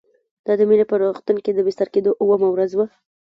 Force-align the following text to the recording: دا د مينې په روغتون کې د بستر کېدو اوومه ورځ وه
دا 0.45 0.53
د 0.59 0.61
مينې 0.69 0.85
په 0.89 0.95
روغتون 1.01 1.37
کې 1.43 1.51
د 1.53 1.59
بستر 1.67 1.87
کېدو 1.93 2.11
اوومه 2.21 2.47
ورځ 2.51 2.71
وه 2.75 2.85